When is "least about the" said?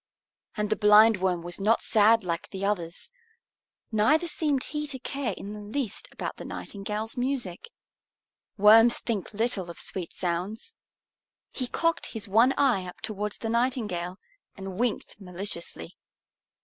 5.61-6.43